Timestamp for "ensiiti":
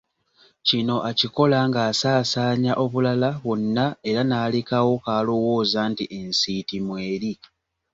6.19-6.77